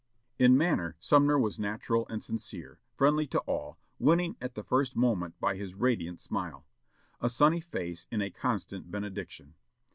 In 0.39 0.57
manner 0.57 0.95
Sumner 0.99 1.37
was 1.37 1.59
natural 1.59 2.07
and 2.09 2.23
sincere, 2.23 2.79
friendly 2.95 3.27
to 3.27 3.39
all, 3.41 3.77
winning 3.99 4.35
at 4.41 4.55
the 4.55 4.63
first 4.63 4.95
moment 4.95 5.39
by 5.39 5.55
his 5.55 5.75
radiant 5.75 6.19
smile. 6.19 6.65
A 7.19 7.29
sunny 7.29 7.61
face 7.61 8.07
is 8.09 8.19
a 8.19 8.31
constant 8.31 8.89
benediction. 8.89 9.53